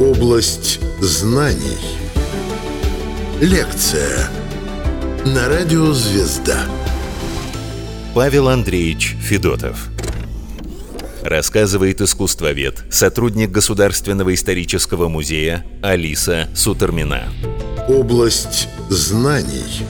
Область 0.00 0.78
знаний. 1.00 1.78
Лекция 3.40 4.28
на 5.24 5.48
радио 5.48 5.94
«Звезда». 5.94 6.66
Павел 8.14 8.48
Андреевич 8.48 9.16
Федотов 9.18 9.88
Рассказывает 11.22 12.02
искусствовед, 12.02 12.84
сотрудник 12.90 13.50
Государственного 13.50 14.34
исторического 14.34 15.08
музея 15.08 15.64
Алиса 15.82 16.50
Сутермина. 16.54 17.32
Область 17.88 18.68
знаний. 18.90 19.86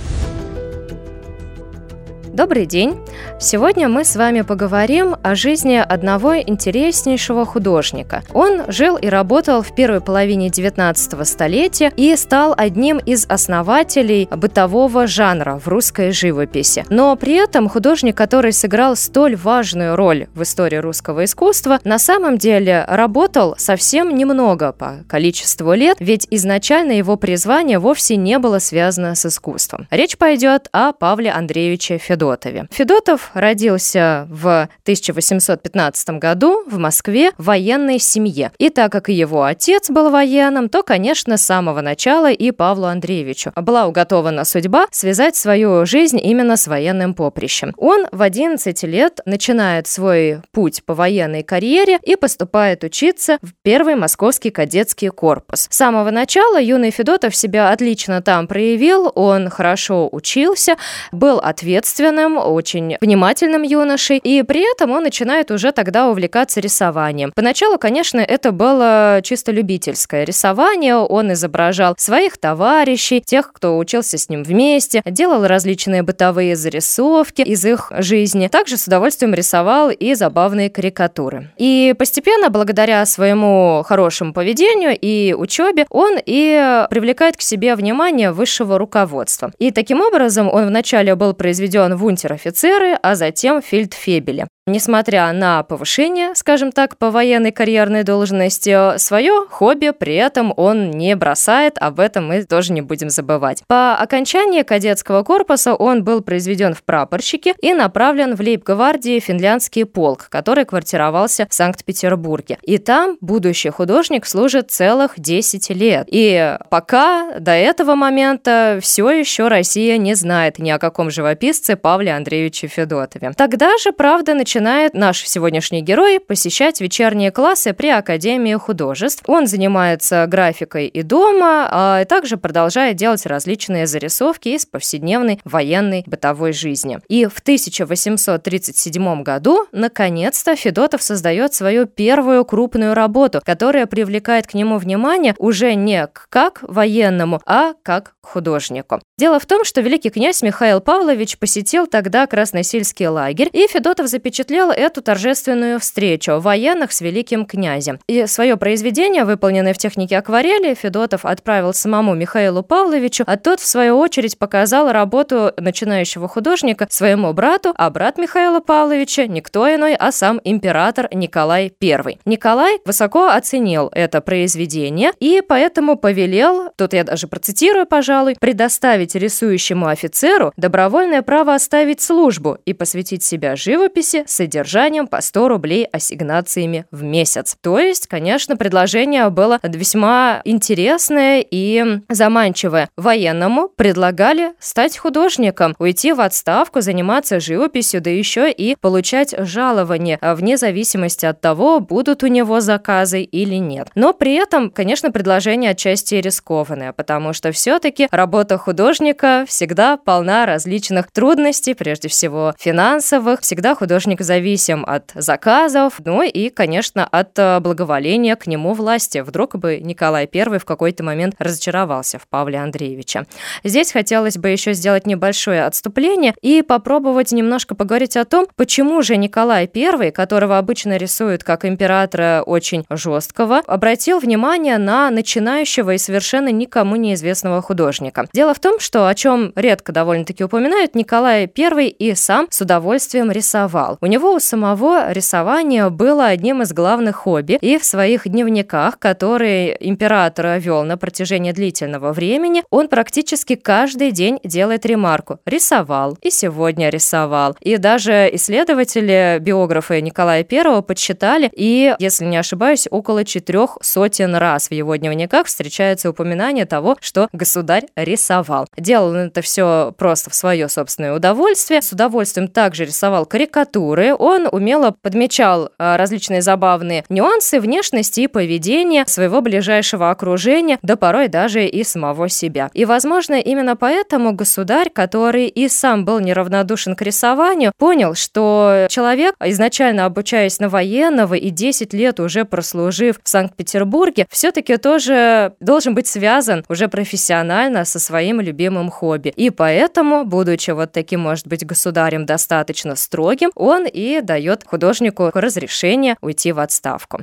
Добрый 2.33 2.67
день! 2.67 2.95
Сегодня 3.39 3.89
мы 3.89 4.05
с 4.05 4.17
вами 4.17 4.41
поговорим 4.41 5.17
о 5.23 5.35
жизни 5.35 5.77
одного 5.77 6.37
интереснейшего 6.39 7.45
художника. 7.45 8.23
Он 8.33 8.63
жил 8.69 8.97
и 8.97 9.09
работал 9.09 9.63
в 9.63 9.75
первой 9.75 10.01
половине 10.01 10.49
19 10.49 11.29
столетия 11.29 11.93
и 11.97 12.17
стал 12.17 12.55
одним 12.57 12.99
из 12.99 13.27
основателей 13.29 14.29
бытового 14.31 15.07
жанра 15.07 15.61
в 15.63 15.69
русской 15.69 16.13
живописи. 16.13 16.85
Но 16.89 17.15
при 17.17 17.35
этом 17.35 17.69
художник, 17.69 18.17
который 18.17 18.53
сыграл 18.53 18.97
столь 18.97 19.37
важную 19.37 19.97
роль 19.97 20.29
в 20.35 20.43
истории 20.43 20.77
русского 20.77 21.25
искусства, 21.25 21.79
на 21.85 21.99
самом 21.99 22.39
деле 22.39 22.85
работал 22.89 23.55
совсем 23.59 24.17
немного 24.17 24.73
по 24.73 25.05
количеству 25.09 25.75
лет, 25.75 25.99
ведь 26.01 26.27
изначально 26.31 26.93
его 26.93 27.17
призвание 27.17 27.79
вовсе 27.79 28.17
не 28.17 28.39
было 28.39 28.59
связано 28.59 29.15
с 29.15 29.27
искусством. 29.27 29.87
Речь 29.91 30.17
пойдет 30.17 30.69
о 30.73 30.93
Павле 30.93 31.31
Андреевиче. 31.31 31.99
Федотове. 31.99 32.67
Федотов 33.07 33.31
родился 33.35 34.27
в 34.29 34.69
1815 34.83 36.11
году 36.19 36.65
в 36.67 36.77
Москве 36.77 37.31
в 37.39 37.45
военной 37.45 38.01
семье. 38.01 38.51
И 38.59 38.69
так 38.69 38.91
как 38.91 39.09
его 39.09 39.45
отец 39.45 39.91
был 39.91 40.11
военным, 40.11 40.69
то, 40.69 40.83
конечно, 40.83 41.37
с 41.37 41.45
самого 41.45 41.83
начала 41.83 42.33
и 42.33 42.51
Павлу 42.51 42.87
Андреевичу 42.87 43.53
была 43.55 43.87
уготована 43.87 44.45
судьба 44.45 44.87
связать 44.91 45.37
свою 45.37 45.87
жизнь 45.87 46.19
именно 46.21 46.57
с 46.57 46.67
военным 46.67 47.15
поприщем. 47.15 47.73
Он 47.77 48.09
в 48.11 48.23
11 48.23 48.83
лет 48.83 49.21
начинает 49.25 49.87
свой 49.87 50.41
путь 50.51 50.83
по 50.85 50.95
военной 50.95 51.45
карьере 51.45 52.01
и 52.03 52.17
поступает 52.17 52.83
учиться 52.83 53.39
в 53.41 53.53
первый 53.63 53.95
московский 53.95 54.51
кадетский 54.51 55.11
корпус. 55.11 55.69
С 55.71 55.77
самого 55.77 56.11
начала 56.11 56.61
юный 56.61 56.91
Федотов 56.91 57.37
себя 57.37 57.71
отлично 57.71 58.21
там 58.21 58.49
проявил, 58.49 59.13
он 59.15 59.49
хорошо 59.49 60.09
учился, 60.11 60.77
был 61.13 61.39
ответственным, 61.39 62.39
ответственным, 62.39 62.96
внимательным 63.01 63.63
юношей, 63.63 64.19
и 64.19 64.43
при 64.43 64.71
этом 64.71 64.91
он 64.91 65.03
начинает 65.03 65.51
уже 65.51 65.73
тогда 65.73 66.09
увлекаться 66.09 66.61
рисованием. 66.61 67.33
Поначалу, 67.35 67.79
конечно, 67.79 68.21
это 68.21 68.53
было 68.53 69.21
чисто 69.23 69.53
любительское 69.53 70.25
рисование, 70.25 70.97
он 70.97 71.33
изображал 71.33 71.95
своих 71.99 72.39
товарищей, 72.39 73.21
тех, 73.21 73.53
кто 73.53 73.79
учился 73.79 74.19
с 74.19 74.29
ним 74.29 74.43
вместе, 74.43 75.03
делал 75.05 75.47
различные 75.47 76.03
бытовые 76.03 76.57
зарисовки 76.57 77.43
из 77.43 77.65
их 77.65 77.93
жизни, 77.99 78.49
также 78.49 78.77
с 78.77 78.87
удовольствием 78.87 79.35
рисовал 79.35 79.91
и 79.91 80.15
забавные 80.15 80.71
карикатуры. 80.71 81.51
И 81.57 81.95
постепенно, 81.99 82.51
благодаря 82.51 83.05
своему 83.07 83.83
хорошему 83.87 84.33
поведению 84.33 84.97
и 85.01 85.35
учебе, 85.35 85.87
он 85.91 86.19
и 86.25 86.87
привлекает 86.91 87.37
к 87.37 87.41
себе 87.41 87.75
внимание 87.75 88.33
высшего 88.33 88.79
руководства. 88.79 89.53
И 89.59 89.71
таким 89.71 90.01
образом 90.01 90.49
он 90.53 90.67
вначале 90.67 91.15
был 91.15 91.35
произведен 91.35 91.97
в 91.97 92.05
унтер-офицеры, 92.05 92.86
а 92.95 93.15
затем 93.15 93.63
фельдфебели. 93.63 94.47
Несмотря 94.69 95.33
на 95.33 95.63
повышение, 95.63 96.35
скажем 96.35 96.73
так, 96.73 96.99
по 96.99 97.13
военной 97.13 97.53
карьерной 97.53 98.03
должности, 98.03 98.99
свое 98.99 99.47
хобби 99.49 99.93
при 99.97 100.17
этом 100.17 100.53
он 100.57 100.91
не 100.91 101.15
бросает, 101.15 101.79
об 101.79 102.01
этом 102.01 102.27
мы 102.27 102.43
тоже 102.43 102.73
не 102.73 102.81
будем 102.81 103.09
забывать. 103.09 103.63
По 103.69 103.95
окончании 103.95 104.63
кадетского 104.63 105.23
корпуса 105.23 105.73
он 105.73 106.03
был 106.03 106.21
произведен 106.21 106.75
в 106.75 106.83
прапорщике 106.83 107.55
и 107.63 107.75
направлен 107.75 108.35
в 108.35 108.41
лейб-гвардии 108.41 109.21
финляндский 109.21 109.85
полк, 109.85 110.27
который 110.31 110.65
квартировался 110.65 111.47
в 111.49 111.55
Санкт-Петербурге. 111.55 112.59
И 112.63 112.79
там 112.79 113.19
будущий 113.21 113.71
художник 113.71 114.27
служит 114.27 114.73
целых 114.73 115.13
10 115.17 115.71
лет. 115.71 116.09
И 116.11 116.59
пока 116.71 117.39
до 117.39 117.53
этого 117.53 117.95
момента 117.95 118.81
все 118.83 119.09
еще 119.11 119.47
Россия 119.47 119.97
не 119.97 120.15
знает 120.15 120.59
ни 120.59 120.71
о 120.71 120.81
каком 120.81 121.09
живописце 121.09 121.77
Павле 121.77 122.17
Андреевиче 122.17 122.67
Федотове. 122.77 123.33
Тогда 123.35 123.79
же, 123.79 123.93
правда, 123.93 124.35
начинает 124.35 124.93
наш 124.93 125.27
сегодняшний 125.27 125.81
герой 125.81 126.21
посещать 126.21 126.81
вечерние 126.81 127.31
классы 127.31 127.73
при 127.73 127.89
Академии 127.89 128.55
художеств. 128.55 129.23
Он 129.27 129.47
занимается 129.47 130.27
графикой 130.29 130.87
и 130.87 131.03
дома, 131.03 131.69
а 131.71 132.05
также 132.05 132.37
продолжает 132.37 132.97
делать 132.97 133.25
различные 133.25 133.87
зарисовки 133.87 134.51
из 134.51 134.67
повседневной 134.67 135.41
военной 135.45 136.05
бытовой 136.07 136.53
жизни. 136.53 136.99
И 137.09 137.25
в 137.25 137.39
1837 137.39 139.23
году, 139.23 139.67
наконец-то, 139.73 140.55
Федотов 140.55 141.03
создает 141.03 141.55
свою 141.55 141.87
первую 141.87 142.45
крупную 142.45 142.93
работу, 142.93 143.41
которая 143.43 143.87
привлекает 143.87 144.47
к 144.47 144.55
нему 144.55 144.77
внимание 144.77 145.35
уже 145.39 145.75
не 145.75 146.07
как 146.29 146.63
военному, 146.63 147.41
а 147.47 147.73
как 147.83 148.15
художнику. 148.21 149.01
Дело 149.19 149.41
в 149.41 149.47
том, 149.47 149.65
что 149.65 149.81
великий 149.81 150.11
князь 150.11 150.43
Михаил 150.43 150.81
Павлович 150.81 151.39
посетил 151.39 151.87
тогда 151.87 152.27
Красносельский 152.67 153.07
лагерь, 153.07 153.49
и 153.53 153.69
Федотов 153.69 154.09
запечатлел 154.09 154.71
эту 154.71 155.01
торжественную 155.01 155.79
встречу 155.79 156.41
военных 156.41 156.91
с 156.91 157.01
великим 157.01 157.47
князем. 157.47 158.01
И 158.09 158.27
свое 158.27 158.57
произведение, 158.57 159.25
выполненное 159.25 159.73
в 159.73 159.79
технике 159.79 160.19
акварели, 160.19 160.75
Федотов 160.75 161.25
отправил 161.25 161.73
самому 161.73 162.15
Михаилу 162.15 162.65
Павловичу, 162.65 163.23
а 163.27 163.37
тот, 163.37 163.61
в 163.61 163.67
свою 163.67 163.99
очередь, 163.99 164.37
показал 164.37 164.91
работу 164.91 165.53
начинающего 165.57 166.27
художника 166.27 166.89
своему 166.91 167.33
брату, 167.33 167.73
а 167.77 167.89
брат 167.91 168.19
Михаила 168.19 168.59
Павловича 168.59 169.27
никто 169.27 169.73
иной, 169.73 169.95
а 169.95 170.11
сам 170.11 170.41
император 170.43 171.09
Николай 171.13 171.73
I. 171.81 172.19
Николай 172.25 172.81
высоко 172.85 173.29
оценил 173.29 173.91
это 173.93 174.21
произведение 174.21 175.13
и 175.21 175.41
поэтому 175.47 175.97
повелел, 175.97 176.71
тут 176.77 176.95
я 176.95 177.05
даже 177.05 177.29
процитирую, 177.29 177.87
пожалуй, 177.87 178.37
предоставить 178.41 179.15
рисующему 179.15 179.87
офицеру 179.87 180.53
добровольное 180.57 181.23
право 181.23 181.55
оставить 181.55 182.01
службу 182.01 182.56
и 182.65 182.73
посвятить 182.73 183.23
себя 183.23 183.57
живописи 183.57 184.25
содержанием 184.27 185.07
по 185.07 185.21
100 185.21 185.49
рублей 185.49 185.85
ассигнациями 185.85 186.87
в 186.91 187.03
месяц. 187.03 187.57
То 187.61 187.79
есть, 187.79 188.07
конечно, 188.07 188.57
предложение 188.57 189.29
было 189.31 189.59
весьма 189.63 190.41
интересное 190.45 191.45
и 191.49 192.01
заманчивое. 192.09 192.89
Военному 192.97 193.69
предлагали 193.69 194.53
стать 194.59 194.97
художником, 194.97 195.75
уйти 195.79 196.13
в 196.13 196.21
отставку, 196.21 196.81
заниматься 196.81 197.41
живописью, 197.41 198.01
да 198.01 198.11
еще 198.11 198.51
и 198.51 198.77
получать 198.77 199.35
жалование 199.39 200.19
вне 200.23 200.57
зависимости 200.57 201.27
от 201.27 201.41
того, 201.41 201.81
будут 201.81 202.23
у 202.23 202.27
него 202.27 202.61
заказы 202.61 203.23
или 203.23 203.57
нет. 203.57 203.89
Но 203.95 204.13
при 204.13 204.35
этом, 204.35 204.71
конечно, 204.71 205.11
предложение 205.11 205.73
отчасти 205.73 206.17
рискованное, 206.17 206.93
потому 206.93 207.33
что 207.33 207.53
все-таки 207.53 208.09
работа 208.11 208.59
художника 208.59 209.45
всегда 209.47 209.97
полна 209.97 210.47
различных 210.47 211.11
трудностей, 211.11 211.75
прежде 211.75 212.09
всего 212.09 212.46
финансовых. 212.59 213.41
Всегда 213.41 213.75
художник 213.75 214.21
зависим 214.21 214.85
от 214.87 215.13
заказов, 215.15 216.01
ну 216.05 216.23
и, 216.23 216.49
конечно, 216.51 217.07
от 217.07 217.39
э, 217.39 217.61
благоволения 217.61 218.37
к 218.37 218.47
нему 218.47 218.75
власти. 218.75 219.19
Вдруг 219.19 219.57
бы 219.57 219.79
Николай 219.79 220.29
I 220.33 220.59
в 220.59 220.65
какой-то 220.65 221.05
момент 221.05 221.35
разочаровался 221.39 222.19
в 222.19 222.27
Павле 222.29 222.59
Андреевиче. 222.59 223.25
Здесь 223.65 223.93
хотелось 223.93 224.39
бы 224.39 224.49
еще 224.49 224.73
сделать 224.73 225.07
небольшое 225.07 225.65
отступление 225.65 226.35
и 226.43 226.63
попробовать 226.63 227.33
немножко 227.33 227.75
поговорить 227.75 228.17
о 228.17 228.25
том, 228.25 228.47
почему 228.57 229.03
же 229.03 229.17
Николай 229.17 229.71
I, 229.73 230.11
которого 230.11 230.59
обычно 230.59 230.97
рисуют 230.97 231.45
как 231.45 231.65
императора 231.65 232.43
очень 232.45 232.85
жесткого, 232.91 233.59
обратил 233.67 234.19
внимание 234.19 234.79
на 234.79 235.11
начинающего 235.11 235.95
и 235.95 235.99
совершенно 235.99 236.49
никому 236.51 236.97
неизвестного 236.97 237.63
художника. 237.63 238.27
Дело 238.33 238.55
в 238.55 238.61
том, 238.61 238.81
что 238.81 239.07
о 239.07 239.15
чем 239.15 239.53
редко 239.55 239.93
довольно-таки 239.93 240.45
упоминают, 240.45 240.95
Николай 240.95 241.51
I 241.57 241.89
и 241.89 242.15
сам 242.27 242.49
с 242.51 242.61
удовольствием 242.61 243.31
рисовал. 243.31 243.99
У 244.01 244.07
него 244.07 244.35
у 244.35 244.41
самого 244.41 245.13
рисование 245.13 245.91
было 245.91 246.27
одним 246.27 246.61
из 246.61 246.73
главных 246.73 247.15
хобби, 247.15 247.57
и 247.61 247.79
в 247.79 247.85
своих 247.85 248.27
дневниках, 248.29 248.99
которые 248.99 249.77
император 249.79 250.59
вел 250.59 250.83
на 250.83 250.97
протяжении 250.97 251.53
длительного 251.53 252.13
времени, 252.13 252.65
он 252.71 252.89
практически 252.89 253.55
каждый 253.55 254.11
день 254.11 254.41
делает 254.43 254.85
ремарку 254.87 255.39
«рисовал» 255.47 256.19
и 256.21 256.31
«сегодня 256.31 256.89
рисовал». 256.89 257.57
И 257.61 257.77
даже 257.77 258.29
исследователи, 258.33 259.39
биографы 259.41 260.01
Николая 260.01 260.45
I 260.51 260.83
подсчитали, 260.83 261.49
и, 261.55 261.95
если 262.01 262.25
не 262.25 262.39
ошибаюсь, 262.39 262.89
около 262.91 263.25
четырех 263.25 263.79
сотен 263.83 264.35
раз 264.35 264.67
в 264.67 264.73
его 264.73 264.97
дневниках 264.97 265.47
встречается 265.47 266.11
упоминание 266.11 266.67
того, 266.67 266.97
что 267.01 267.29
государь 267.33 267.85
рисовал. 267.95 268.67
Делал 268.77 269.11
он 269.11 269.17
это 269.29 269.43
все 269.43 269.95
просто 269.97 270.31
в 270.31 270.35
свое 270.35 270.69
собственное 270.69 271.15
удовольствие. 271.15 271.81
С 271.81 271.93
удовольствием 271.93 272.16
также 272.49 272.85
рисовал 272.85 273.27
карикатуры. 273.27 274.15
Он 274.15 274.49
умело 274.51 274.95
подмечал 275.03 275.71
а, 275.79 275.97
различные 275.97 276.43
забавные 276.43 277.05
нюансы 277.09 277.61
внешности 277.61 278.21
и 278.21 278.27
поведения 278.27 279.05
своего 279.07 279.41
ближайшего 279.41 280.11
окружения, 280.11 280.79
да 280.83 280.97
порой 280.97 281.29
даже 281.29 281.67
и 281.67 281.85
самого 281.85 282.29
себя. 282.29 282.71
И, 282.73 282.85
возможно, 282.85 283.35
именно 283.35 283.77
поэтому 283.77 284.33
государь, 284.33 284.91
который 284.91 285.47
и 285.49 285.69
сам 285.69 286.05
был 286.05 286.21
неравнодушен 286.21 286.97
к 286.97 287.03
рисованию, 287.03 287.73
понял, 287.79 288.15
что 288.15 288.87
человек, 288.89 289.35
изначально 289.45 290.05
обучаясь 290.07 290.59
на 290.61 290.69
военного 290.69 291.35
и 291.35 291.51
10 291.51 291.93
лет 291.95 292.21
уже 292.21 292.45
прослужив 292.45 293.17
в 293.23 293.29
Санкт-Петербурге, 293.29 294.27
все-таки 294.31 294.77
тоже 294.77 295.53
должен 295.61 295.95
быть 295.95 296.07
связан 296.07 296.65
уже 296.69 296.89
профессионально 296.89 297.85
со 297.85 297.99
своим 297.99 298.41
любимым 298.41 298.91
хобби. 298.91 299.33
И 299.37 299.51
поэтому, 299.51 300.25
будучи 300.25 300.71
вот 300.71 300.93
таким, 300.93 301.21
может 301.21 301.47
быть, 301.47 301.67
государем 301.67 302.06
достаточно 302.27 302.95
строгим, 302.97 303.51
он 303.55 303.87
и 303.87 304.21
дает 304.21 304.65
художнику 304.65 305.31
разрешение 305.35 306.17
уйти 306.21 306.53
в 306.53 306.61
отставку. 306.61 307.23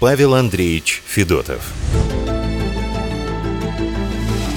Павел 0.00 0.34
Андреевич 0.34 1.02
Федотов. 1.06 1.72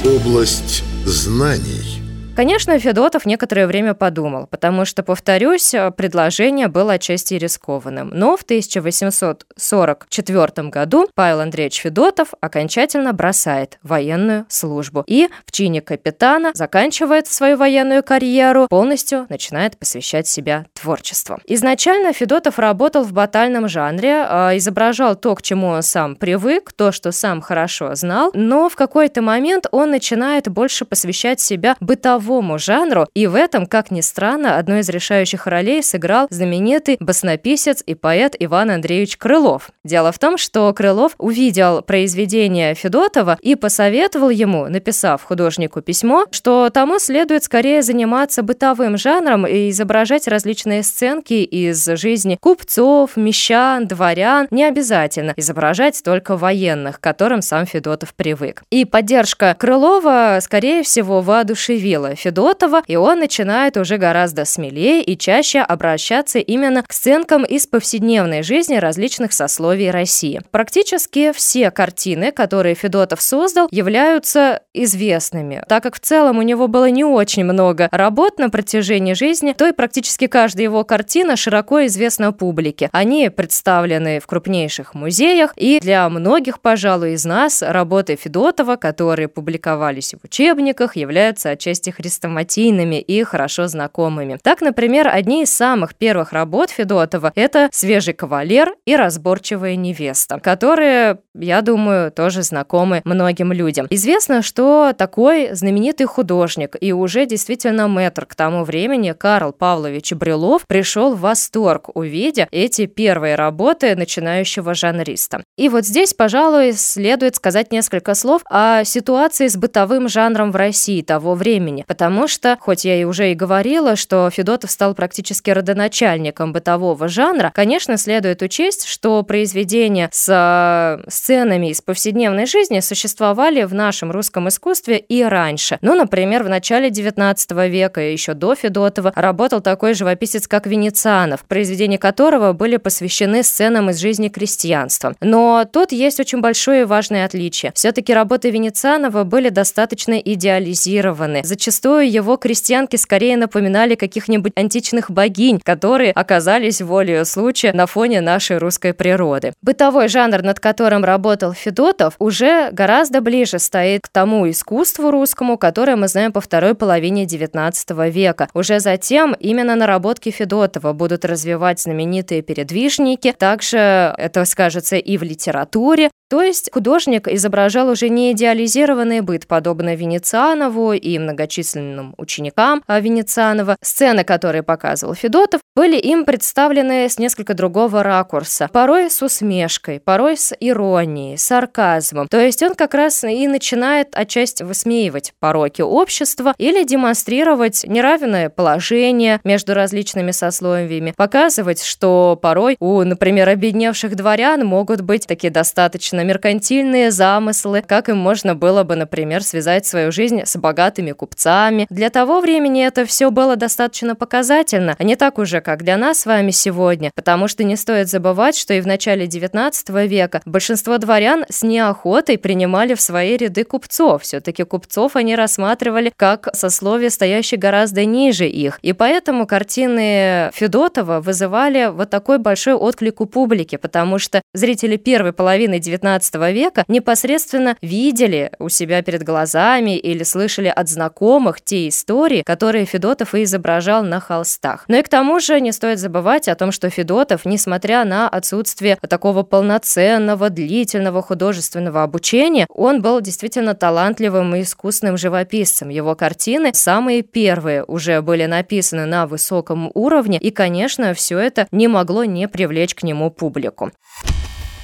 Область 0.05 0.83
знаний. 1.05 2.00
Конечно, 2.41 2.73
Федотов 2.79 3.27
некоторое 3.27 3.67
время 3.67 3.93
подумал, 3.93 4.47
потому 4.47 4.83
что, 4.83 5.03
повторюсь, 5.03 5.75
предложение 5.95 6.69
было 6.69 6.93
отчасти 6.93 7.35
рискованным. 7.35 8.09
Но 8.11 8.35
в 8.35 8.41
1844 8.41 10.69
году 10.69 11.07
Павел 11.13 11.41
Андреевич 11.41 11.81
Федотов 11.81 12.33
окончательно 12.41 13.13
бросает 13.13 13.77
военную 13.83 14.47
службу 14.49 15.03
и 15.05 15.29
в 15.45 15.51
чине 15.51 15.81
капитана 15.81 16.49
заканчивает 16.55 17.27
свою 17.27 17.57
военную 17.57 18.01
карьеру, 18.01 18.65
полностью 18.67 19.27
начинает 19.29 19.77
посвящать 19.77 20.25
себя 20.25 20.65
творчеству. 20.73 21.37
Изначально 21.45 22.11
Федотов 22.11 22.57
работал 22.57 23.03
в 23.03 23.13
батальном 23.13 23.69
жанре, 23.69 24.25
а, 24.27 24.57
изображал 24.57 25.15
то, 25.15 25.35
к 25.35 25.43
чему 25.43 25.67
он 25.67 25.83
сам 25.83 26.15
привык, 26.15 26.73
то, 26.73 26.91
что 26.91 27.11
сам 27.11 27.41
хорошо 27.41 27.93
знал, 27.93 28.31
но 28.33 28.67
в 28.67 28.75
какой-то 28.75 29.21
момент 29.21 29.67
он 29.71 29.91
начинает 29.91 30.49
больше 30.49 30.85
посвящать 30.85 31.39
себя 31.39 31.75
бытовому 31.79 32.30
мировому 32.31 32.57
жанру, 32.57 33.07
и 33.13 33.27
в 33.27 33.35
этом, 33.35 33.65
как 33.65 33.91
ни 33.91 34.01
странно, 34.01 34.57
одной 34.57 34.79
из 34.79 34.89
решающих 34.89 35.47
ролей 35.47 35.83
сыграл 35.83 36.27
знаменитый 36.29 36.97
баснописец 36.99 37.83
и 37.85 37.93
поэт 37.93 38.35
Иван 38.39 38.71
Андреевич 38.71 39.17
Крылов. 39.17 39.69
Дело 39.83 40.11
в 40.11 40.19
том, 40.19 40.37
что 40.37 40.71
Крылов 40.73 41.13
увидел 41.17 41.81
произведение 41.81 42.73
Федотова 42.73 43.37
и 43.41 43.55
посоветовал 43.55 44.29
ему, 44.29 44.67
написав 44.67 45.23
художнику 45.23 45.81
письмо, 45.81 46.25
что 46.31 46.69
тому 46.69 46.99
следует 46.99 47.43
скорее 47.43 47.81
заниматься 47.81 48.43
бытовым 48.43 48.97
жанром 48.97 49.45
и 49.45 49.69
изображать 49.69 50.27
различные 50.27 50.83
сценки 50.83 51.33
из 51.33 51.85
жизни 51.85 52.37
купцов, 52.39 53.17
мещан, 53.17 53.87
дворян, 53.87 54.47
не 54.51 54.63
обязательно 54.63 55.33
изображать 55.35 56.01
только 56.03 56.37
военных, 56.37 56.99
к 56.99 57.03
которым 57.03 57.41
сам 57.41 57.65
Федотов 57.65 58.13
привык. 58.13 58.63
И 58.69 58.85
поддержка 58.85 59.55
Крылова, 59.59 60.37
скорее 60.41 60.83
всего, 60.83 61.21
воодушевила 61.21 62.10
Федотова, 62.15 62.83
и 62.87 62.95
он 62.95 63.19
начинает 63.19 63.77
уже 63.77 63.97
гораздо 63.97 64.45
смелее 64.45 65.03
и 65.03 65.17
чаще 65.17 65.59
обращаться 65.59 66.39
именно 66.39 66.83
к 66.83 66.93
сценкам 66.93 67.43
из 67.43 67.67
повседневной 67.67 68.43
жизни 68.43 68.75
различных 68.75 69.33
сословий 69.33 69.91
России. 69.91 70.41
Практически 70.51 71.31
все 71.31 71.71
картины, 71.71 72.31
которые 72.31 72.75
Федотов 72.75 73.21
создал, 73.21 73.67
являются 73.71 74.61
известными. 74.73 75.63
Так 75.67 75.83
как 75.83 75.95
в 75.95 75.99
целом 75.99 76.37
у 76.37 76.41
него 76.41 76.67
было 76.67 76.89
не 76.89 77.03
очень 77.03 77.43
много 77.43 77.87
работ 77.91 78.39
на 78.39 78.49
протяжении 78.49 79.13
жизни, 79.13 79.53
то 79.53 79.67
и 79.67 79.71
практически 79.71 80.27
каждая 80.27 80.63
его 80.63 80.83
картина 80.83 81.35
широко 81.35 81.85
известна 81.85 82.31
публике. 82.31 82.89
Они 82.91 83.29
представлены 83.29 84.19
в 84.19 84.27
крупнейших 84.27 84.93
музеях, 84.93 85.53
и 85.55 85.79
для 85.79 86.09
многих, 86.09 86.59
пожалуй, 86.59 87.13
из 87.13 87.25
нас 87.25 87.61
работы 87.61 88.15
Федотова, 88.15 88.75
которые 88.75 89.27
публиковались 89.27 90.13
в 90.13 90.25
учебниках, 90.25 90.95
являются 90.95 91.49
отчасти 91.51 91.91
хрестоматийными 92.01 92.99
и 92.99 93.23
хорошо 93.23 93.67
знакомыми. 93.67 94.39
Так, 94.41 94.61
например, 94.61 95.07
одни 95.07 95.43
из 95.43 95.53
самых 95.53 95.95
первых 95.95 96.33
работ 96.33 96.71
Федотова– 96.71 97.31
это 97.35 97.69
«Свежий 97.71 98.13
кавалер» 98.13 98.75
и 98.85 98.95
«Разборчивая 98.95 99.75
невеста», 99.75 100.39
которые, 100.39 101.19
я 101.35 101.61
думаю, 101.61 102.11
тоже 102.11 102.41
знакомы 102.41 103.01
многим 103.05 103.53
людям. 103.53 103.87
Известно, 103.89 104.41
что 104.41 104.93
такой 104.97 105.53
знаменитый 105.53 106.07
художник 106.07 106.75
и 106.79 106.91
уже 106.91 107.25
действительно 107.25 107.87
мэтр 107.87 108.25
к 108.25 108.35
тому 108.35 108.63
времени 108.63 109.11
Карл 109.11 109.53
Павлович 109.53 110.13
Брюлов 110.13 110.65
пришел 110.67 111.13
в 111.13 111.21
восторг, 111.21 111.89
увидя 111.93 112.47
эти 112.51 112.87
первые 112.87 113.35
работы 113.35 113.95
начинающего 113.95 114.73
жанриста. 114.73 115.43
И 115.57 115.69
вот 115.69 115.85
здесь, 115.85 116.13
пожалуй, 116.13 116.73
следует 116.73 117.35
сказать 117.35 117.71
несколько 117.71 118.15
слов 118.15 118.41
о 118.49 118.83
ситуации 118.83 119.47
с 119.47 119.55
бытовым 119.55 120.07
жанром 120.07 120.51
в 120.51 120.55
России 120.55 121.01
того 121.01 121.35
времени, 121.35 121.83
потому 121.91 122.29
что, 122.29 122.57
хоть 122.57 122.85
я 122.85 122.95
и 122.95 123.03
уже 123.03 123.33
и 123.33 123.35
говорила, 123.35 123.97
что 123.97 124.29
Федотов 124.29 124.71
стал 124.71 124.95
практически 124.95 125.49
родоначальником 125.49 126.53
бытового 126.53 127.09
жанра, 127.09 127.51
конечно, 127.53 127.97
следует 127.97 128.41
учесть, 128.41 128.87
что 128.87 129.21
произведения 129.23 130.07
с 130.09 130.29
э, 130.29 131.03
сценами 131.11 131.69
из 131.69 131.81
повседневной 131.81 132.45
жизни 132.45 132.79
существовали 132.79 133.63
в 133.63 133.73
нашем 133.73 134.09
русском 134.09 134.47
искусстве 134.47 134.99
и 134.99 135.21
раньше. 135.21 135.79
Ну, 135.81 135.93
например, 135.93 136.43
в 136.43 136.47
начале 136.49 136.87
XIX 136.87 137.67
века, 137.67 137.99
еще 137.99 138.35
до 138.35 138.55
Федотова, 138.55 139.11
работал 139.13 139.59
такой 139.59 139.93
живописец, 139.93 140.47
как 140.47 140.67
Венецианов, 140.67 141.43
произведения 141.43 141.97
которого 141.97 142.53
были 142.53 142.77
посвящены 142.77 143.43
сценам 143.43 143.89
из 143.89 143.99
жизни 143.99 144.29
крестьянства. 144.29 145.13
Но 145.19 145.65
тут 145.69 145.91
есть 145.91 146.21
очень 146.21 146.39
большое 146.39 146.83
и 146.83 146.85
важное 146.85 147.25
отличие. 147.25 147.73
Все-таки 147.75 148.13
работы 148.13 148.49
Венецианова 148.49 149.25
были 149.25 149.49
достаточно 149.49 150.13
идеализированы. 150.13 151.41
Зачастую 151.43 151.80
Зачастую 151.81 152.11
его 152.11 152.37
крестьянки 152.37 152.95
скорее 152.95 153.37
напоминали 153.37 153.95
каких-нибудь 153.95 154.51
античных 154.55 155.09
богинь, 155.09 155.59
которые 155.63 156.11
оказались 156.11 156.79
волею 156.79 157.25
случая 157.25 157.73
на 157.73 157.87
фоне 157.87 158.21
нашей 158.21 158.59
русской 158.59 158.93
природы. 158.93 159.53
Бытовой 159.63 160.07
жанр, 160.07 160.43
над 160.43 160.59
которым 160.59 161.03
работал 161.03 161.53
Федотов, 161.53 162.13
уже 162.19 162.69
гораздо 162.71 163.19
ближе 163.19 163.57
стоит 163.57 164.01
к 164.03 164.09
тому 164.09 164.47
искусству 164.47 165.09
русскому, 165.09 165.57
которое 165.57 165.95
мы 165.95 166.07
знаем 166.07 166.31
по 166.31 166.39
второй 166.39 166.75
половине 166.75 167.25
XIX 167.25 168.11
века. 168.11 168.47
Уже 168.53 168.79
затем 168.79 169.35
именно 169.39 169.75
наработки 169.75 170.29
Федотова 170.29 170.93
будут 170.93 171.25
развивать 171.25 171.79
знаменитые 171.79 172.43
передвижники. 172.43 173.33
Также 173.35 174.13
это 174.19 174.45
скажется 174.45 174.97
и 174.97 175.17
в 175.17 175.23
литературе. 175.23 176.11
То 176.31 176.41
есть 176.41 176.69
художник 176.71 177.27
изображал 177.27 177.89
уже 177.89 178.07
не 178.07 178.31
идеализированный 178.31 179.19
быт, 179.19 179.47
подобно 179.47 179.95
Венецианову 179.95 180.93
и 180.93 181.19
многочисленным 181.19 182.15
ученикам 182.17 182.81
Венецианова. 182.87 183.75
Сцены, 183.81 184.23
которые 184.23 184.63
показывал 184.63 185.13
Федотов, 185.13 185.59
были 185.75 185.97
им 185.97 186.23
представлены 186.23 187.09
с 187.09 187.19
несколько 187.19 187.53
другого 187.53 188.01
ракурса. 188.01 188.69
Порой 188.71 189.11
с 189.11 189.21
усмешкой, 189.21 189.99
порой 189.99 190.37
с 190.37 190.55
иронией, 190.57 191.37
сарказмом. 191.37 192.29
То 192.29 192.39
есть 192.39 192.63
он 192.63 192.75
как 192.75 192.93
раз 192.93 193.25
и 193.25 193.45
начинает 193.49 194.15
отчасти 194.15 194.63
высмеивать 194.63 195.33
пороки 195.41 195.81
общества 195.81 196.53
или 196.57 196.85
демонстрировать 196.85 197.83
неравное 197.85 198.49
положение 198.49 199.41
между 199.43 199.73
различными 199.73 200.31
сословиями, 200.31 201.13
показывать, 201.17 201.83
что 201.83 202.39
порой 202.41 202.77
у, 202.79 203.03
например, 203.03 203.49
обедневших 203.49 204.15
дворян 204.15 204.65
могут 204.65 205.01
быть 205.01 205.27
такие 205.27 205.51
достаточно 205.51 206.20
на 206.21 206.25
меркантильные 206.25 207.09
замыслы, 207.09 207.83
как 207.85 208.07
им 208.07 208.17
можно 208.17 208.53
было 208.53 208.83
бы, 208.83 208.95
например, 208.95 209.43
связать 209.43 209.87
свою 209.87 210.11
жизнь 210.11 210.41
с 210.45 210.55
богатыми 210.55 211.13
купцами. 211.13 211.87
Для 211.89 212.11
того 212.11 212.41
времени 212.41 212.85
это 212.85 213.05
все 213.05 213.31
было 213.31 213.55
достаточно 213.55 214.15
показательно, 214.15 214.95
а 214.99 215.03
не 215.03 215.15
так 215.15 215.39
уже, 215.39 215.61
как 215.61 215.83
для 215.83 215.97
нас 215.97 216.19
с 216.19 216.25
вами 216.27 216.51
сегодня, 216.51 217.09
потому 217.15 217.47
что 217.47 217.63
не 217.63 217.75
стоит 217.75 218.07
забывать, 218.07 218.55
что 218.55 218.75
и 218.75 218.81
в 218.81 218.87
начале 218.87 219.25
XIX 219.25 220.07
века 220.07 220.41
большинство 220.45 220.99
дворян 220.99 221.43
с 221.49 221.63
неохотой 221.63 222.37
принимали 222.37 222.93
в 222.93 223.01
свои 223.01 223.35
ряды 223.35 223.63
купцов. 223.63 224.21
Все-таки 224.21 224.63
купцов 224.63 225.15
они 225.15 225.35
рассматривали 225.35 226.13
как 226.15 226.49
сословие, 226.53 227.09
стоящее 227.09 227.59
гораздо 227.59 228.05
ниже 228.05 228.47
их. 228.47 228.77
И 228.83 228.93
поэтому 228.93 229.47
картины 229.47 230.51
Федотова 230.53 231.19
вызывали 231.19 231.89
вот 231.91 232.11
такой 232.11 232.37
большой 232.37 232.75
отклик 232.75 233.21
у 233.21 233.25
публики, 233.25 233.77
потому 233.77 234.19
что 234.19 234.43
зрители 234.53 234.97
первой 234.97 235.33
половины 235.33 235.79
XIX 235.79 236.10
XIX 236.17 236.51
века 236.53 236.83
непосредственно 236.87 237.77
видели 237.81 238.51
у 238.59 238.69
себя 238.69 239.01
перед 239.01 239.23
глазами 239.23 239.97
или 239.97 240.23
слышали 240.23 240.67
от 240.67 240.89
знакомых 240.89 241.61
те 241.61 241.87
истории, 241.87 242.43
которые 242.43 242.85
Федотов 242.85 243.35
и 243.35 243.43
изображал 243.43 244.03
на 244.03 244.19
холстах. 244.19 244.85
Но 244.87 244.97
и 244.97 245.01
к 245.01 245.09
тому 245.09 245.39
же 245.39 245.59
не 245.61 245.71
стоит 245.71 245.99
забывать 245.99 246.47
о 246.47 246.55
том, 246.55 246.71
что 246.71 246.89
Федотов, 246.89 247.45
несмотря 247.45 248.05
на 248.05 248.27
отсутствие 248.27 248.97
такого 249.07 249.43
полноценного, 249.43 250.49
длительного 250.49 251.21
художественного 251.21 252.03
обучения, 252.03 252.67
он 252.69 253.01
был 253.01 253.21
действительно 253.21 253.73
талантливым 253.73 254.55
и 254.55 254.61
искусным 254.61 255.17
живописцем. 255.17 255.89
Его 255.89 256.15
картины, 256.15 256.71
самые 256.73 257.21
первые, 257.21 257.83
уже 257.83 258.21
были 258.21 258.45
написаны 258.45 259.05
на 259.05 259.27
высоком 259.27 259.91
уровне, 259.93 260.37
и, 260.37 260.51
конечно, 260.51 261.13
все 261.13 261.39
это 261.39 261.67
не 261.71 261.87
могло 261.87 262.25
не 262.25 262.47
привлечь 262.47 262.95
к 262.95 263.03
нему 263.03 263.29
публику. 263.31 263.91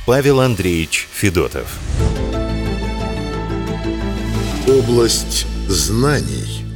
Павел 0.07 0.39
Андреевич 0.39 1.05
Федотов. 1.11 1.67
Область 4.65 5.45
знаний 5.67 6.66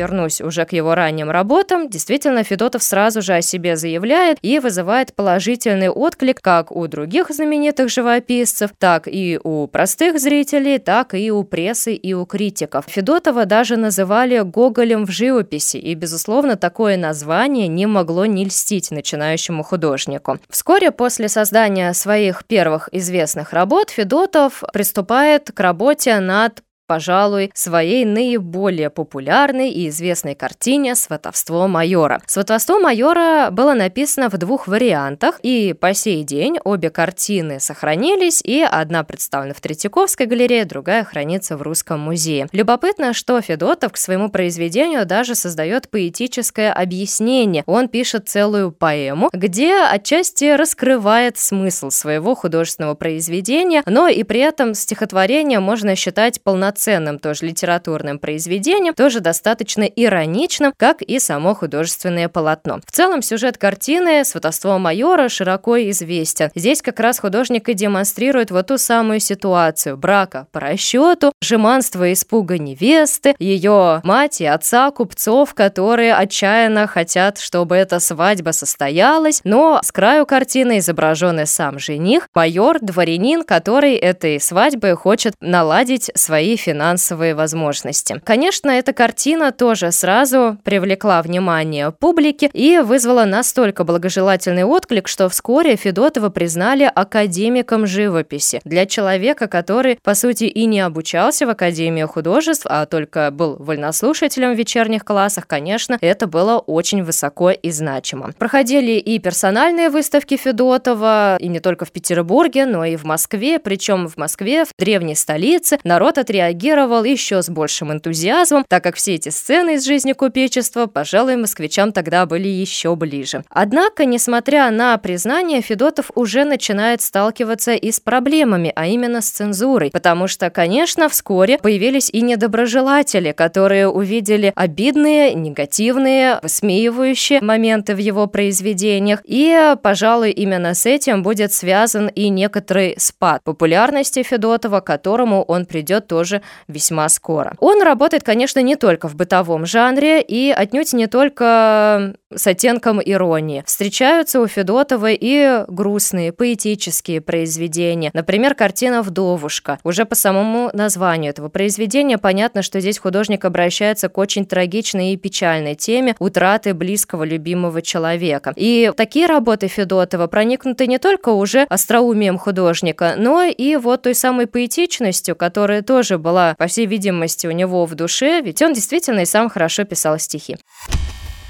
вернусь 0.00 0.40
уже 0.40 0.64
к 0.64 0.72
его 0.72 0.94
ранним 0.94 1.30
работам, 1.30 1.90
действительно 1.90 2.42
Федотов 2.42 2.82
сразу 2.82 3.20
же 3.20 3.34
о 3.34 3.42
себе 3.42 3.76
заявляет 3.76 4.38
и 4.40 4.58
вызывает 4.58 5.14
положительный 5.14 5.90
отклик 5.90 6.40
как 6.40 6.72
у 6.72 6.86
других 6.86 7.28
знаменитых 7.30 7.90
живописцев, 7.90 8.70
так 8.78 9.06
и 9.06 9.38
у 9.44 9.66
простых 9.66 10.18
зрителей, 10.18 10.78
так 10.78 11.14
и 11.14 11.30
у 11.30 11.44
прессы 11.44 11.94
и 11.94 12.14
у 12.14 12.24
критиков. 12.24 12.86
Федотова 12.88 13.44
даже 13.44 13.76
называли 13.76 14.38
Гоголем 14.40 15.04
в 15.04 15.10
живописи, 15.10 15.76
и, 15.76 15.94
безусловно, 15.94 16.56
такое 16.56 16.96
название 16.96 17.68
не 17.68 17.86
могло 17.86 18.24
не 18.24 18.46
льстить 18.46 18.90
начинающему 18.90 19.62
художнику. 19.62 20.38
Вскоре 20.48 20.92
после 20.92 21.28
создания 21.28 21.92
своих 21.92 22.44
первых 22.46 22.88
известных 22.92 23.52
работ 23.52 23.90
Федотов 23.90 24.62
приступает 24.72 25.50
к 25.52 25.60
работе 25.60 26.18
над 26.20 26.62
пожалуй, 26.90 27.52
своей 27.54 28.04
наиболее 28.04 28.90
популярной 28.90 29.70
и 29.70 29.88
известной 29.90 30.34
картине 30.34 30.96
«Сватовство 30.96 31.68
майора». 31.68 32.20
«Сватовство 32.26 32.80
майора» 32.80 33.50
было 33.52 33.74
написано 33.74 34.28
в 34.28 34.36
двух 34.38 34.66
вариантах, 34.66 35.38
и 35.44 35.72
по 35.72 35.94
сей 35.94 36.24
день 36.24 36.58
обе 36.64 36.90
картины 36.90 37.60
сохранились, 37.60 38.42
и 38.42 38.66
одна 38.68 39.04
представлена 39.04 39.54
в 39.54 39.60
Третьяковской 39.60 40.26
галерее, 40.26 40.64
другая 40.64 41.04
хранится 41.04 41.56
в 41.56 41.62
Русском 41.62 42.00
музее. 42.00 42.48
Любопытно, 42.50 43.12
что 43.12 43.40
Федотов 43.40 43.92
к 43.92 43.96
своему 43.96 44.28
произведению 44.28 45.06
даже 45.06 45.36
создает 45.36 45.88
поэтическое 45.90 46.72
объяснение. 46.72 47.62
Он 47.66 47.88
пишет 47.88 48.28
целую 48.28 48.72
поэму, 48.72 49.30
где 49.32 49.76
отчасти 49.84 50.56
раскрывает 50.56 51.38
смысл 51.38 51.90
своего 51.90 52.34
художественного 52.34 52.96
произведения, 52.96 53.84
но 53.86 54.08
и 54.08 54.24
при 54.24 54.40
этом 54.40 54.74
стихотворение 54.74 55.60
можно 55.60 55.94
считать 55.94 56.42
полноценным 56.42 56.79
полноценным 56.80 57.18
тоже 57.18 57.46
литературным 57.46 58.18
произведением, 58.18 58.94
тоже 58.94 59.20
достаточно 59.20 59.82
ироничным, 59.84 60.72
как 60.76 61.02
и 61.02 61.18
само 61.18 61.54
художественное 61.54 62.28
полотно. 62.28 62.80
В 62.86 62.92
целом 62.92 63.22
сюжет 63.22 63.58
картины 63.58 64.24
«Сватовство 64.24 64.78
майора» 64.78 65.28
широко 65.28 65.76
известен. 65.90 66.50
Здесь 66.54 66.80
как 66.80 66.98
раз 67.00 67.18
художник 67.18 67.68
и 67.68 67.74
демонстрирует 67.74 68.50
вот 68.50 68.68
ту 68.68 68.78
самую 68.78 69.20
ситуацию 69.20 69.96
брака 69.96 70.46
по 70.52 70.60
расчету, 70.60 71.32
жеманство 71.42 72.08
и 72.08 72.14
испуга 72.14 72.56
невесты, 72.58 73.34
ее 73.38 74.00
мать 74.02 74.40
и 74.40 74.46
отца 74.46 74.90
купцов, 74.90 75.54
которые 75.54 76.14
отчаянно 76.14 76.86
хотят, 76.86 77.38
чтобы 77.38 77.76
эта 77.76 78.00
свадьба 78.00 78.52
состоялась, 78.52 79.42
но 79.44 79.80
с 79.82 79.92
краю 79.92 80.24
картины 80.24 80.78
изображен 80.78 81.40
и 81.40 81.46
сам 81.46 81.78
жених, 81.78 82.28
майор, 82.34 82.78
дворянин, 82.80 83.42
который 83.42 83.96
этой 83.96 84.40
свадьбой 84.40 84.94
хочет 84.94 85.34
наладить 85.40 86.10
свои 86.14 86.56
финансовые 86.56 86.69
финансовые 86.70 87.34
возможности. 87.34 88.20
Конечно, 88.22 88.70
эта 88.70 88.92
картина 88.92 89.50
тоже 89.50 89.90
сразу 89.90 90.56
привлекла 90.62 91.20
внимание 91.20 91.90
публики 91.90 92.48
и 92.52 92.78
вызвала 92.78 93.24
настолько 93.24 93.82
благожелательный 93.82 94.62
отклик, 94.62 95.08
что 95.08 95.28
вскоре 95.28 95.74
Федотова 95.74 96.28
признали 96.28 96.88
академиком 96.94 97.88
живописи. 97.88 98.60
Для 98.64 98.86
человека, 98.86 99.48
который, 99.48 99.98
по 100.04 100.14
сути, 100.14 100.44
и 100.44 100.66
не 100.66 100.80
обучался 100.80 101.44
в 101.44 101.50
Академии 101.50 102.04
художеств, 102.04 102.66
а 102.68 102.86
только 102.86 103.32
был 103.32 103.56
вольнослушателем 103.58 104.54
в 104.54 104.56
вечерних 104.56 105.04
классах, 105.04 105.48
конечно, 105.48 105.98
это 106.00 106.28
было 106.28 106.58
очень 106.58 107.02
высоко 107.02 107.50
и 107.50 107.70
значимо. 107.72 108.30
Проходили 108.38 108.92
и 108.92 109.18
персональные 109.18 109.90
выставки 109.90 110.36
Федотова, 110.36 111.36
и 111.40 111.48
не 111.48 111.58
только 111.58 111.84
в 111.84 111.90
Петербурге, 111.90 112.64
но 112.66 112.84
и 112.84 112.94
в 112.94 113.02
Москве, 113.02 113.58
причем 113.58 114.06
в 114.06 114.16
Москве, 114.16 114.64
в 114.64 114.68
древней 114.78 115.16
столице, 115.16 115.80
народ 115.82 116.16
отреагировал 116.16 116.49
отреагировал 116.50 117.04
еще 117.04 117.42
с 117.42 117.48
большим 117.48 117.92
энтузиазмом, 117.92 118.64
так 118.68 118.82
как 118.82 118.96
все 118.96 119.14
эти 119.14 119.28
сцены 119.28 119.74
из 119.74 119.84
жизни 119.84 120.12
купечества, 120.12 120.86
пожалуй, 120.86 121.36
москвичам 121.36 121.92
тогда 121.92 122.26
были 122.26 122.48
еще 122.48 122.94
ближе. 122.96 123.44
Однако, 123.50 124.04
несмотря 124.04 124.70
на 124.70 124.96
признание, 124.98 125.62
Федотов 125.62 126.10
уже 126.14 126.44
начинает 126.44 127.02
сталкиваться 127.02 127.72
и 127.72 127.92
с 127.92 128.00
проблемами, 128.00 128.72
а 128.74 128.86
именно 128.86 129.20
с 129.20 129.30
цензурой, 129.30 129.90
потому 129.90 130.26
что, 130.28 130.50
конечно, 130.50 131.08
вскоре 131.08 131.58
появились 131.58 132.10
и 132.10 132.20
недоброжелатели, 132.20 133.32
которые 133.32 133.88
увидели 133.88 134.52
обидные, 134.54 135.34
негативные, 135.34 136.40
высмеивающие 136.42 137.40
моменты 137.40 137.94
в 137.94 137.98
его 137.98 138.26
произведениях, 138.26 139.20
и, 139.24 139.74
пожалуй, 139.82 140.30
именно 140.30 140.74
с 140.74 140.86
этим 140.86 141.22
будет 141.22 141.52
связан 141.52 142.08
и 142.08 142.28
некоторый 142.28 142.94
спад 142.98 143.42
популярности 143.44 144.22
Федотова, 144.22 144.80
к 144.80 144.86
которому 144.86 145.42
он 145.42 145.66
придет 145.66 146.06
тоже 146.06 146.39
весьма 146.68 147.08
скоро. 147.08 147.54
Он 147.60 147.82
работает, 147.82 148.22
конечно, 148.22 148.60
не 148.60 148.76
только 148.76 149.08
в 149.08 149.16
бытовом 149.16 149.66
жанре 149.66 150.20
и 150.22 150.50
отнюдь 150.50 150.92
не 150.92 151.06
только 151.06 152.14
с 152.34 152.46
оттенком 152.46 153.00
иронии. 153.04 153.64
Встречаются 153.66 154.40
у 154.40 154.46
Федотова 154.46 155.10
и 155.10 155.64
грустные, 155.66 156.32
поэтические 156.32 157.20
произведения. 157.20 158.10
Например, 158.14 158.54
картина 158.54 159.02
«Вдовушка». 159.02 159.78
Уже 159.82 160.04
по 160.04 160.14
самому 160.14 160.70
названию 160.72 161.30
этого 161.30 161.48
произведения 161.48 162.18
понятно, 162.18 162.62
что 162.62 162.80
здесь 162.80 162.98
художник 162.98 163.44
обращается 163.44 164.08
к 164.08 164.18
очень 164.18 164.46
трагичной 164.46 165.12
и 165.12 165.16
печальной 165.16 165.74
теме 165.74 166.14
утраты 166.18 166.72
близкого 166.74 167.24
любимого 167.24 167.82
человека. 167.82 168.52
И 168.56 168.92
такие 168.96 169.26
работы 169.26 169.66
Федотова 169.66 170.26
проникнуты 170.28 170.86
не 170.86 170.98
только 170.98 171.30
уже 171.30 171.66
остроумием 171.68 172.38
художника, 172.38 173.14
но 173.16 173.42
и 173.42 173.76
вот 173.76 174.02
той 174.02 174.14
самой 174.14 174.46
поэтичностью, 174.46 175.34
которая 175.34 175.82
тоже 175.82 176.18
была, 176.18 176.29
по 176.58 176.66
всей 176.66 176.86
видимости, 176.86 177.46
у 177.46 177.52
него 177.52 177.86
в 177.86 177.94
душе, 177.94 178.40
ведь 178.40 178.62
он 178.62 178.72
действительно 178.72 179.20
и 179.20 179.26
сам 179.26 179.48
хорошо 179.50 179.84
писал 179.84 180.18
стихи. 180.18 180.56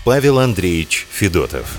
Павел 0.04 0.38
Андреевич 0.38 1.06
Федотов. 1.10 1.76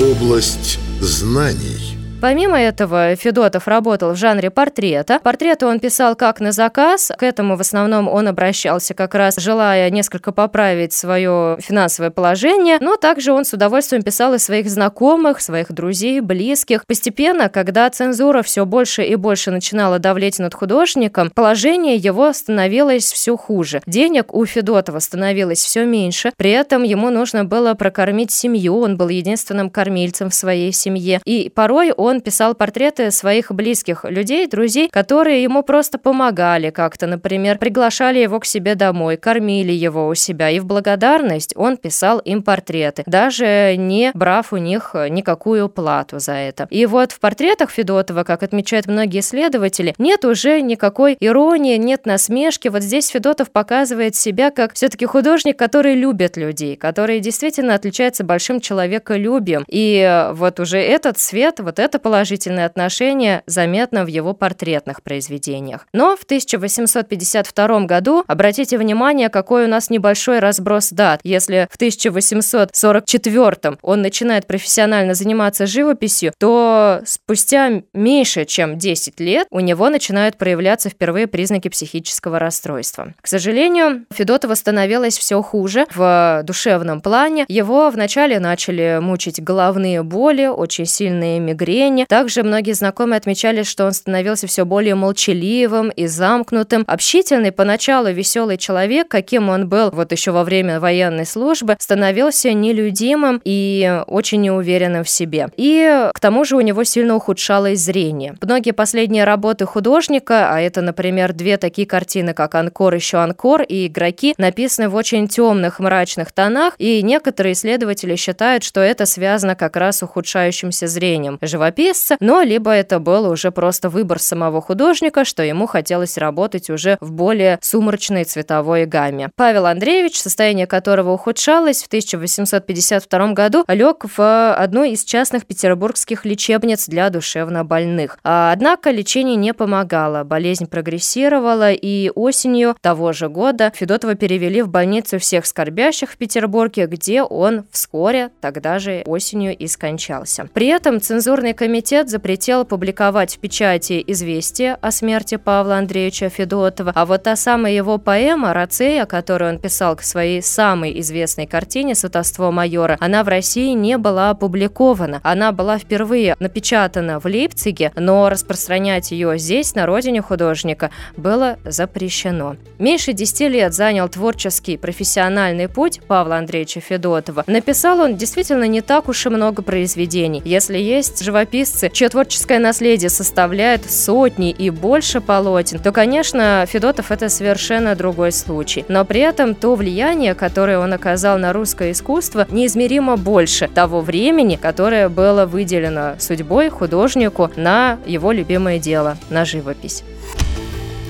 Область 0.00 0.78
знаний. 1.00 1.93
Помимо 2.24 2.58
этого, 2.58 3.16
Федотов 3.16 3.68
работал 3.68 4.12
в 4.12 4.16
жанре 4.16 4.48
портрета. 4.48 5.20
Портреты 5.22 5.66
он 5.66 5.78
писал 5.78 6.16
как 6.16 6.40
на 6.40 6.52
заказ. 6.52 7.12
К 7.18 7.22
этому 7.22 7.54
в 7.54 7.60
основном 7.60 8.08
он 8.08 8.26
обращался 8.26 8.94
как 8.94 9.14
раз, 9.14 9.36
желая 9.36 9.90
несколько 9.90 10.32
поправить 10.32 10.94
свое 10.94 11.58
финансовое 11.60 12.10
положение. 12.10 12.78
Но 12.80 12.96
также 12.96 13.30
он 13.30 13.44
с 13.44 13.52
удовольствием 13.52 14.02
писал 14.02 14.32
и 14.32 14.38
своих 14.38 14.70
знакомых, 14.70 15.42
своих 15.42 15.70
друзей, 15.70 16.20
близких. 16.20 16.86
Постепенно, 16.86 17.50
когда 17.50 17.90
цензура 17.90 18.42
все 18.42 18.64
больше 18.64 19.04
и 19.04 19.16
больше 19.16 19.50
начинала 19.50 19.98
давлеть 19.98 20.38
над 20.38 20.54
художником, 20.54 21.28
положение 21.28 21.96
его 21.96 22.32
становилось 22.32 23.12
все 23.12 23.36
хуже. 23.36 23.82
Денег 23.84 24.32
у 24.32 24.46
Федотова 24.46 25.00
становилось 25.00 25.62
все 25.62 25.84
меньше. 25.84 26.32
При 26.38 26.52
этом 26.52 26.84
ему 26.84 27.10
нужно 27.10 27.44
было 27.44 27.74
прокормить 27.74 28.30
семью. 28.30 28.78
Он 28.78 28.96
был 28.96 29.10
единственным 29.10 29.68
кормильцем 29.68 30.30
в 30.30 30.34
своей 30.34 30.72
семье. 30.72 31.20
И 31.26 31.52
порой 31.54 31.92
он 31.92 32.13
он 32.14 32.20
писал 32.20 32.54
портреты 32.54 33.10
своих 33.10 33.50
близких 33.50 34.04
людей, 34.04 34.46
друзей, 34.46 34.88
которые 34.88 35.42
ему 35.42 35.62
просто 35.62 35.98
помогали 35.98 36.70
как-то, 36.70 37.06
например, 37.06 37.58
приглашали 37.58 38.20
его 38.20 38.38
к 38.38 38.46
себе 38.46 38.76
домой, 38.76 39.16
кормили 39.16 39.72
его 39.72 40.06
у 40.06 40.14
себя, 40.14 40.48
и 40.50 40.60
в 40.60 40.64
благодарность 40.64 41.54
он 41.56 41.76
писал 41.76 42.20
им 42.20 42.42
портреты, 42.42 43.02
даже 43.06 43.74
не 43.76 44.12
брав 44.14 44.52
у 44.52 44.58
них 44.58 44.94
никакую 45.10 45.68
плату 45.68 46.20
за 46.20 46.32
это. 46.32 46.68
И 46.70 46.86
вот 46.86 47.10
в 47.12 47.18
портретах 47.18 47.70
Федотова, 47.70 48.22
как 48.22 48.42
отмечают 48.42 48.86
многие 48.86 49.20
исследователи, 49.20 49.94
нет 49.98 50.24
уже 50.24 50.60
никакой 50.60 51.16
иронии, 51.18 51.76
нет 51.76 52.06
насмешки. 52.06 52.68
Вот 52.68 52.82
здесь 52.82 53.08
Федотов 53.08 53.50
показывает 53.50 54.14
себя 54.14 54.50
как 54.50 54.74
все-таки 54.74 55.06
художник, 55.06 55.58
который 55.58 55.94
любит 55.94 56.36
людей, 56.36 56.76
который 56.76 57.18
действительно 57.18 57.74
отличается 57.74 58.22
большим 58.22 58.60
человеколюбием. 58.60 59.64
И 59.68 60.28
вот 60.32 60.60
уже 60.60 60.78
этот 60.78 61.18
цвет, 61.18 61.58
вот 61.58 61.78
это 61.78 61.98
положительное 62.04 62.66
отношение 62.66 63.42
заметно 63.46 64.04
в 64.04 64.08
его 64.08 64.34
портретных 64.34 65.02
произведениях. 65.02 65.86
Но 65.94 66.16
в 66.16 66.24
1852 66.24 67.80
году, 67.86 68.24
обратите 68.26 68.76
внимание, 68.76 69.30
какой 69.30 69.64
у 69.64 69.68
нас 69.68 69.88
небольшой 69.88 70.38
разброс 70.38 70.90
дат. 70.90 71.20
Если 71.24 71.66
в 71.70 71.76
1844 71.76 73.78
он 73.80 74.02
начинает 74.02 74.46
профессионально 74.46 75.14
заниматься 75.14 75.66
живописью, 75.66 76.34
то 76.38 77.00
спустя 77.06 77.80
меньше, 77.94 78.44
чем 78.44 78.76
10 78.76 79.18
лет 79.20 79.46
у 79.50 79.60
него 79.60 79.88
начинают 79.88 80.36
проявляться 80.36 80.90
впервые 80.90 81.26
признаки 81.26 81.68
психического 81.68 82.38
расстройства. 82.38 83.14
К 83.22 83.26
сожалению, 83.26 84.04
Федотова 84.12 84.56
становилось 84.56 85.16
все 85.16 85.40
хуже 85.40 85.86
в 85.94 86.42
душевном 86.44 87.00
плане. 87.00 87.46
Его 87.48 87.88
вначале 87.88 88.40
начали 88.40 88.98
мучить 89.00 89.42
головные 89.42 90.02
боли, 90.02 90.48
очень 90.48 90.84
сильные 90.84 91.40
мигрени. 91.40 91.83
Также 92.08 92.42
многие 92.42 92.72
знакомые 92.72 93.18
отмечали, 93.18 93.62
что 93.62 93.86
он 93.86 93.92
становился 93.92 94.46
все 94.46 94.64
более 94.64 94.94
молчаливым 94.94 95.90
и 95.90 96.06
замкнутым. 96.06 96.84
Общительный, 96.86 97.52
поначалу 97.52 98.10
веселый 98.10 98.56
человек, 98.56 99.08
каким 99.08 99.48
он 99.48 99.68
был 99.68 99.90
вот 99.90 100.12
еще 100.12 100.30
во 100.30 100.44
время 100.44 100.80
военной 100.80 101.26
службы, 101.26 101.76
становился 101.78 102.52
нелюдимым 102.52 103.40
и 103.44 104.02
очень 104.06 104.40
неуверенным 104.42 105.04
в 105.04 105.08
себе. 105.08 105.48
И 105.56 106.10
к 106.12 106.20
тому 106.20 106.44
же 106.44 106.56
у 106.56 106.60
него 106.60 106.84
сильно 106.84 107.14
ухудшалось 107.14 107.80
зрение. 107.80 108.34
Многие 108.40 108.72
последние 108.72 109.24
работы 109.24 109.66
художника, 109.66 110.50
а 110.50 110.60
это, 110.60 110.80
например, 110.80 111.32
две 111.32 111.56
такие 111.56 111.86
картины, 111.86 112.34
как 112.34 112.54
«Анкор», 112.54 112.94
еще 112.94 113.18
«Анкор» 113.18 113.62
и 113.62 113.86
«Игроки», 113.86 114.34
написаны 114.38 114.88
в 114.88 114.94
очень 114.94 115.28
темных, 115.28 115.80
мрачных 115.80 116.32
тонах, 116.32 116.74
и 116.78 117.02
некоторые 117.02 117.52
исследователи 117.52 118.16
считают, 118.16 118.62
что 118.62 118.80
это 118.80 119.06
связано 119.06 119.54
как 119.54 119.76
раз 119.76 119.98
с 119.98 120.02
ухудшающимся 120.02 120.86
зрением 120.86 121.38
живописца, 121.40 121.73
но 122.20 122.42
либо 122.42 122.70
это 122.70 122.98
был 122.98 123.28
уже 123.30 123.50
просто 123.50 123.88
выбор 123.88 124.18
самого 124.18 124.60
художника, 124.60 125.24
что 125.24 125.42
ему 125.42 125.66
хотелось 125.66 126.18
работать 126.18 126.70
уже 126.70 126.96
в 127.00 127.12
более 127.12 127.58
сумрачной 127.62 128.24
цветовой 128.24 128.86
гамме. 128.86 129.30
Павел 129.36 129.66
Андреевич, 129.66 130.20
состояние 130.20 130.66
которого 130.66 131.12
ухудшалось, 131.12 131.82
в 131.82 131.86
1852 131.86 133.32
году 133.32 133.64
лег 133.68 134.04
в 134.16 134.54
одну 134.54 134.84
из 134.84 135.04
частных 135.04 135.46
петербургских 135.46 136.24
лечебниц 136.24 136.86
для 136.88 137.10
душевнобольных. 137.10 138.18
А, 138.24 138.52
однако 138.52 138.90
лечение 138.90 139.36
не 139.36 139.54
помогало, 139.54 140.24
болезнь 140.24 140.66
прогрессировала, 140.66 141.72
и 141.72 142.10
осенью 142.14 142.76
того 142.80 143.12
же 143.12 143.28
года 143.28 143.72
Федотова 143.74 144.14
перевели 144.14 144.62
в 144.62 144.68
больницу 144.68 145.18
всех 145.18 145.46
скорбящих 145.46 146.12
в 146.12 146.16
Петербурге, 146.16 146.86
где 146.86 147.22
он 147.22 147.64
вскоре, 147.70 148.30
тогда 148.40 148.78
же 148.78 149.02
осенью 149.06 149.56
и 149.56 149.66
скончался. 149.66 150.48
При 150.52 150.68
этом 150.68 151.00
цензурный 151.00 151.54
комитет 151.64 152.10
запретил 152.10 152.66
публиковать 152.66 153.36
в 153.36 153.38
печати 153.38 154.04
известие 154.08 154.74
о 154.82 154.90
смерти 154.90 155.36
Павла 155.36 155.78
Андреевича 155.78 156.28
Федотова, 156.28 156.92
а 156.94 157.06
вот 157.06 157.22
та 157.22 157.36
самая 157.36 157.72
его 157.72 157.96
поэма 157.96 158.52
«Рацея», 158.52 159.06
которую 159.06 159.52
он 159.54 159.58
писал 159.58 159.96
к 159.96 160.02
своей 160.02 160.42
самой 160.42 161.00
известной 161.00 161.46
картине 161.46 161.94
«Сватовство 161.94 162.52
майора», 162.52 162.98
она 163.00 163.24
в 163.24 163.28
России 163.28 163.72
не 163.72 163.96
была 163.96 164.28
опубликована. 164.28 165.22
Она 165.22 165.52
была 165.52 165.78
впервые 165.78 166.36
напечатана 166.38 167.18
в 167.18 167.24
Лейпциге, 167.24 167.92
но 167.96 168.28
распространять 168.28 169.10
ее 169.10 169.38
здесь, 169.38 169.74
на 169.74 169.86
родине 169.86 170.20
художника, 170.20 170.90
было 171.16 171.56
запрещено. 171.64 172.56
Меньше 172.78 173.14
10 173.14 173.40
лет 173.48 173.72
занял 173.72 174.06
творческий 174.10 174.76
профессиональный 174.76 175.68
путь 175.68 176.02
Павла 176.06 176.36
Андреевича 176.36 176.80
Федотова. 176.80 177.44
Написал 177.46 178.00
он 178.00 178.16
действительно 178.16 178.64
не 178.64 178.82
так 178.82 179.08
уж 179.08 179.24
и 179.24 179.30
много 179.30 179.62
произведений. 179.62 180.42
Если 180.44 180.76
есть 180.76 181.24
живописцы, 181.54 181.90
чье 181.92 182.08
творческое 182.08 182.58
наследие 182.58 183.10
составляет 183.10 183.90
сотни 183.90 184.50
и 184.50 184.70
больше 184.70 185.20
полотен, 185.20 185.78
то, 185.78 185.92
конечно, 185.92 186.66
Федотов 186.68 187.10
это 187.10 187.28
совершенно 187.28 187.94
другой 187.94 188.32
случай. 188.32 188.84
Но 188.88 189.04
при 189.04 189.20
этом 189.20 189.54
то 189.54 189.74
влияние, 189.74 190.34
которое 190.34 190.78
он 190.78 190.92
оказал 190.92 191.38
на 191.38 191.52
русское 191.52 191.92
искусство, 191.92 192.46
неизмеримо 192.50 193.16
больше 193.16 193.68
того 193.68 194.00
времени, 194.00 194.56
которое 194.56 195.08
было 195.08 195.46
выделено 195.46 196.16
судьбой 196.18 196.70
художнику 196.70 197.50
на 197.56 197.98
его 198.06 198.32
любимое 198.32 198.78
дело, 198.78 199.16
на 199.30 199.44
живопись. 199.44 200.02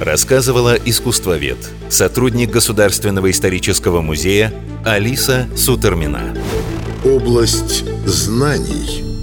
Рассказывала 0.01 0.75
искусствовед, 0.75 1.57
сотрудник 1.89 2.51
Государственного 2.51 3.31
исторического 3.31 4.03
музея 4.03 4.53
Алиса 4.85 5.47
Сутермина. 5.57 6.35
Область 7.05 7.85
знаний– 8.07 9.05